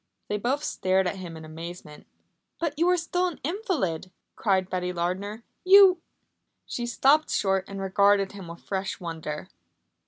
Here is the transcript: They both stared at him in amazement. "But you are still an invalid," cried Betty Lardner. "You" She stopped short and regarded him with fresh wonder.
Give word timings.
They 0.29 0.37
both 0.39 0.63
stared 0.63 1.05
at 1.05 1.17
him 1.17 1.37
in 1.37 1.45
amazement. 1.45 2.07
"But 2.59 2.73
you 2.79 2.89
are 2.89 2.97
still 2.97 3.27
an 3.27 3.39
invalid," 3.43 4.09
cried 4.35 4.67
Betty 4.67 4.91
Lardner. 4.91 5.43
"You" 5.63 6.01
She 6.65 6.87
stopped 6.87 7.29
short 7.29 7.65
and 7.67 7.79
regarded 7.79 8.31
him 8.31 8.47
with 8.47 8.61
fresh 8.63 8.99
wonder. 8.99 9.47